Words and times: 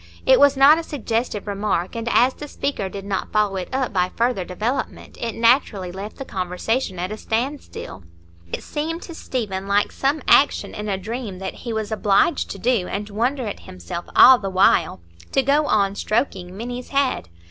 It 0.25 0.39
was 0.39 0.57
not 0.57 0.79
a 0.79 0.83
suggestive 0.83 1.45
remark, 1.45 1.95
and 1.95 2.09
as 2.11 2.33
the 2.33 2.47
speaker 2.47 2.89
did 2.89 3.05
not 3.05 3.31
follow 3.31 3.55
it 3.57 3.69
up 3.71 3.93
by 3.93 4.09
further 4.15 4.43
development, 4.43 5.15
it 5.21 5.35
naturally 5.35 5.91
left 5.91 6.15
the 6.17 6.25
conversation 6.25 6.97
at 6.97 7.11
a 7.11 7.17
standstill. 7.17 8.03
It 8.51 8.63
seemed 8.63 9.03
to 9.03 9.13
Stephen 9.13 9.67
like 9.67 9.91
some 9.91 10.23
action 10.27 10.73
in 10.73 10.89
a 10.89 10.97
dream 10.97 11.37
that 11.37 11.53
he 11.53 11.71
was 11.71 11.91
obliged 11.91 12.49
to 12.49 12.57
do, 12.57 12.87
and 12.87 13.11
wonder 13.11 13.45
at 13.45 13.59
himself 13.59 14.05
all 14.15 14.39
the 14.39 14.49
while,—to 14.49 15.43
go 15.43 15.67
on 15.67 15.93
stroking 15.93 16.57
Minny's 16.57 16.89
head. 16.89 17.29